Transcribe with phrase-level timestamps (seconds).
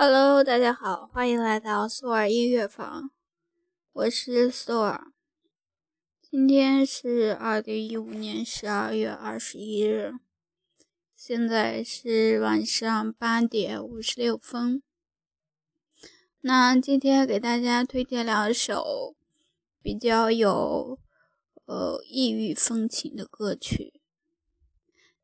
[0.00, 3.10] Hello，大家好，欢迎来到苏尔音乐房，
[3.92, 5.10] 我是苏尔。
[6.22, 10.12] 今天是二零一五年十二月二十一日，
[11.16, 14.84] 现在是晚上八点五十六分。
[16.42, 19.16] 那今天给大家推荐两首
[19.82, 21.00] 比较有
[21.64, 24.00] 呃异域风情的歌曲，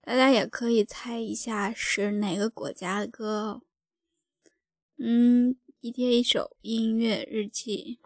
[0.02, 3.62] 大家也可以猜一下是哪个国家的歌。
[4.96, 7.98] 嗯，一天一首音乐日记。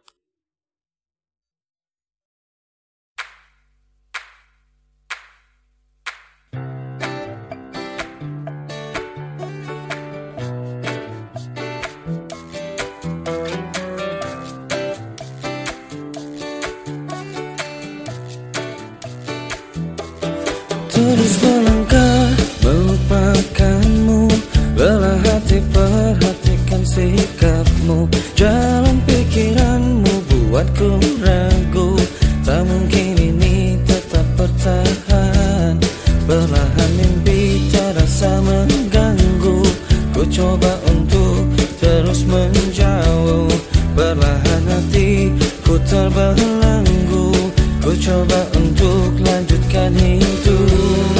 [48.08, 51.12] Coba untuk lanjutkan hidup.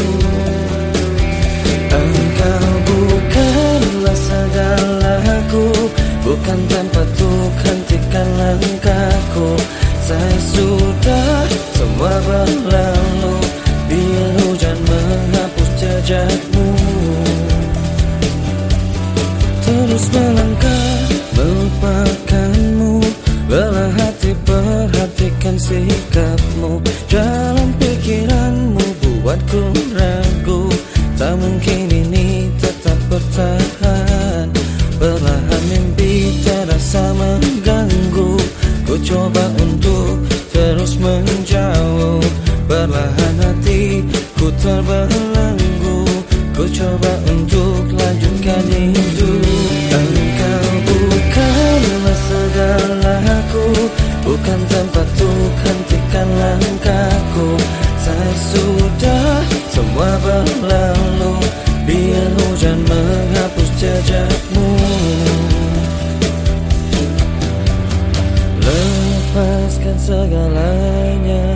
[1.89, 5.69] Engkau bukanlah segalaku
[6.25, 7.78] Bukan tempatku hentikan
[69.88, 71.49] Lepaskan segalanya.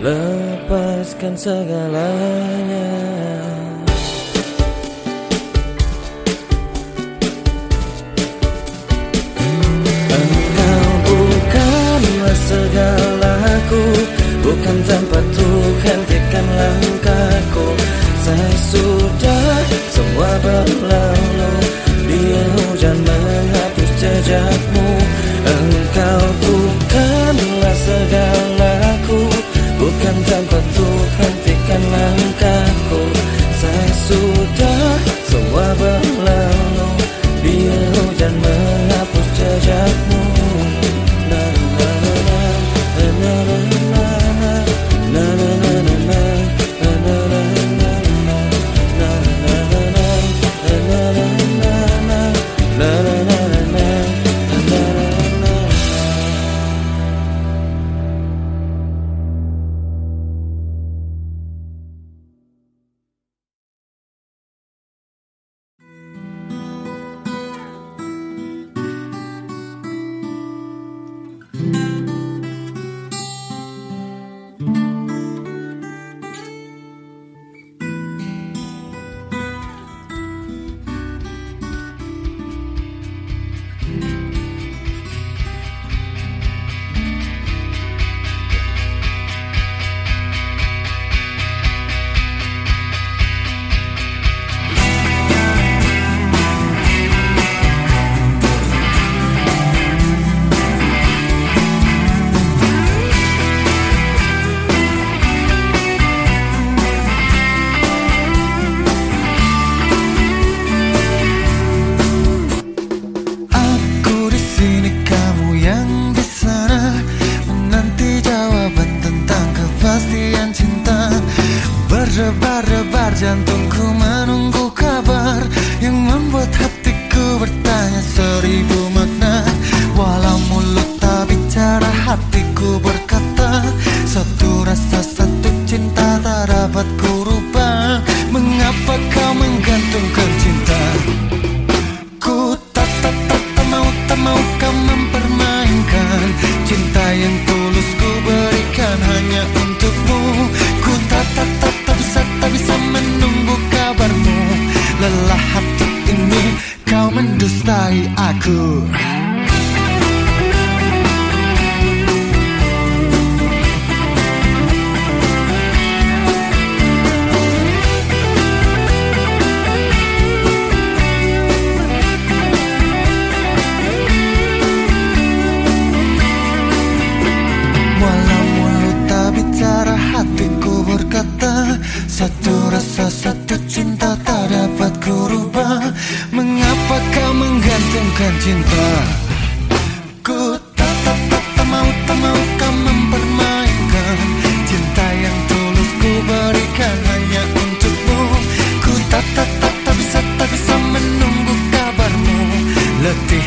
[0.00, 2.88] Lepaskan segalanya.
[10.08, 13.84] Engkau bukanlah segalaku.
[14.40, 17.66] Bukan tempat untuk hentikan langkahku.
[18.24, 19.52] Saya sudah
[19.92, 21.52] semua berlalu.
[22.08, 24.88] Biar hujan menghapus jejakmu.
[25.44, 26.43] Engkau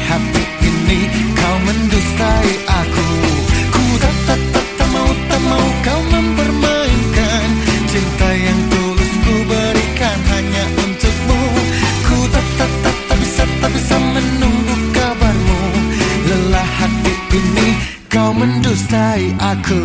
[0.05, 0.99] hati ini
[1.33, 3.07] kau mendustai aku.
[3.73, 7.47] Ku tak tak tak tak mau tak mau kau mempermainkan.
[7.89, 11.41] Cinta yang tulus ku berikan hanya untukmu.
[12.05, 15.61] Ku tak tak tak tak bisa tak bisa menunggu kabarmu.
[16.27, 17.69] Lelah hati ini
[18.07, 19.83] kau mendustai aku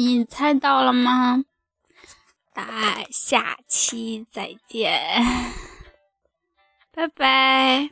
[0.00, 1.44] 你猜到了吗？
[2.54, 4.98] 答案下期再见。
[6.90, 7.90] 拜拜。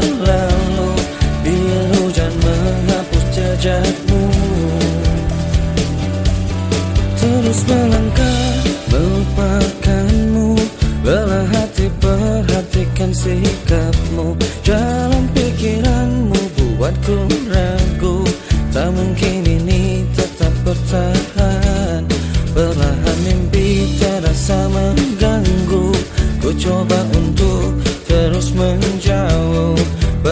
[0.00, 0.90] Berlalu
[1.40, 4.24] Biar hujan menghapus jejakmu.
[7.16, 8.44] Terus melangkah
[8.92, 10.52] melupakanmu.
[11.00, 14.36] Lelah hati perhatikan sikapmu.
[14.60, 17.16] Jalan pikiranmu buatku
[17.48, 18.20] ragu.
[18.70, 22.04] Tak mungkin ini tetap bertahan.
[22.52, 25.88] Perlahan mimpi terasa mengganggu.
[26.40, 29.29] Ku coba untuk terus menjauh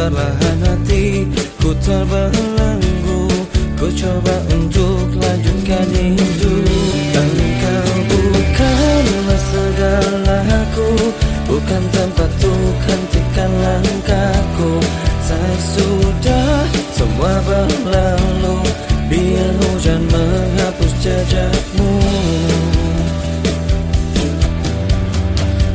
[0.09, 1.29] Perlahan hati
[1.61, 3.29] ku terbelenggu.
[3.77, 6.65] Ku coba untuk lanjutkan hidup
[7.13, 11.13] Engkau bukanlah segalaku
[11.45, 14.81] Bukan tempat untuk hentikan langkahku.
[15.29, 16.65] Saya sudah
[16.97, 18.65] semua berlalu
[19.13, 21.93] Biar hujan menghapus jejakmu.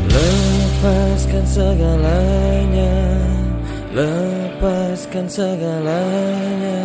[0.10, 2.98] Lepaskan segalanya
[3.94, 4.23] Lepaskan
[5.30, 6.80] segalanya